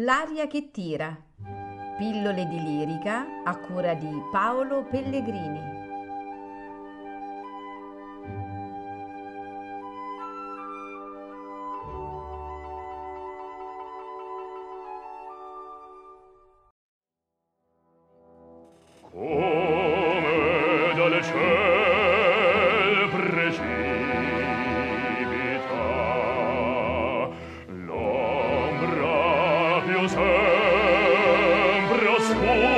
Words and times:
L'aria 0.00 0.46
che 0.46 0.70
tira. 0.70 1.12
Pillole 1.96 2.46
di 2.46 2.62
lirica 2.62 3.42
a 3.42 3.56
cura 3.58 3.94
di 3.94 4.08
Paolo 4.30 4.84
Pellegrini. 4.84 5.76
Come 19.10 20.94
dal 20.94 21.24
ciel 21.24 21.77
Christ. 32.34 32.77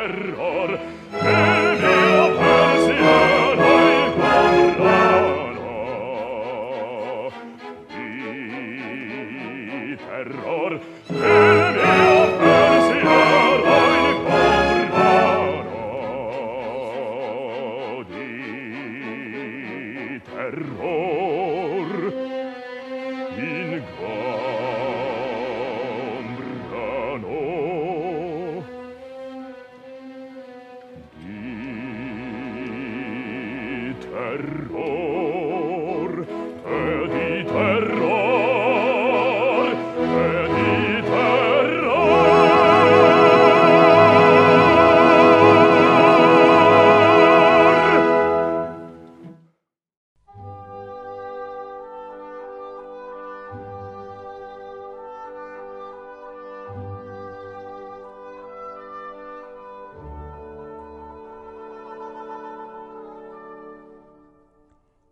error 0.00 0.78
che 1.10 1.76
mio 1.78 2.38
pensiero 2.38 3.70
incontrano 4.06 5.58
di 7.88 9.96
terror 9.96 10.80
che 11.06 11.49
di 34.40 34.69